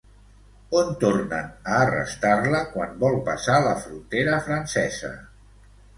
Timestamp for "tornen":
1.01-1.51